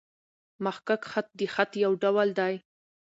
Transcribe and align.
محقق 0.63 1.01
خط؛ 1.11 1.27
د 1.39 1.41
خط 1.53 1.71
یو 1.83 1.91
ډول 2.03 2.29
دﺉ. 2.39 2.55